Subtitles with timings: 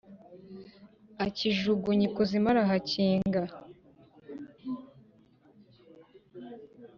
[1.25, 3.41] akijugunya ikuzimu arahakinga,